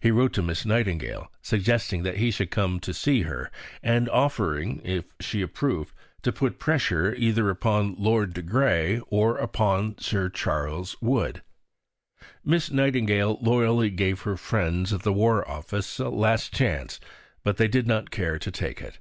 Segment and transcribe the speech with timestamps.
[0.00, 3.50] He wrote to Miss Nightingale suggesting that he should come to see her,
[3.82, 9.98] and offering, if she approved, to put pressure either upon Lord de Grey or upon
[9.98, 11.42] Sir Charles Wood.
[12.42, 16.98] Miss Nightingale loyally gave her friends at the War Office a last chance,
[17.44, 18.98] but they did not care to take it.